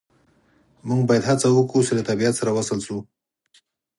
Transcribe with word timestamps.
موږ 0.87 1.01
باید 1.09 1.27
هڅه 1.29 1.47
وکړو 1.51 1.85
چې 1.87 1.91
له 1.97 2.03
طبیعت 2.09 2.33
سره 2.39 2.55
وصل 2.57 2.79
شو 2.85 2.97